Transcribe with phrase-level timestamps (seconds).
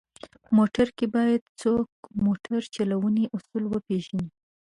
[0.57, 1.87] موټر کې باید څوک
[2.25, 4.27] موټر چلونې اصول وپېژني.